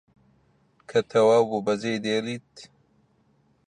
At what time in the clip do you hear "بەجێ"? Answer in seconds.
1.67-1.93